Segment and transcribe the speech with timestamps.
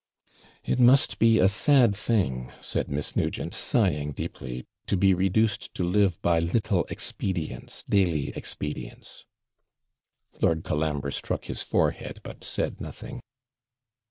[0.63, 5.83] 'It must be a sad thing,' said Miss Nugent, sighing deeply, 'to be reduced to
[5.83, 9.25] live by little expedients daily expedients.'
[10.41, 13.21] Lord Colambre struck his forehead, but said nothing.